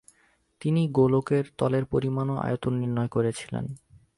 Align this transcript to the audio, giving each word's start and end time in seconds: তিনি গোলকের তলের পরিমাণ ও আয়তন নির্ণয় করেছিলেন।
তিনি 0.61 0.81
গোলকের 0.89 1.45
তলের 1.57 1.85
পরিমাণ 1.85 2.27
ও 2.29 2.35
আয়তন 2.37 2.73
নির্ণয় 2.73 3.07
করেছিলেন। 3.07 3.65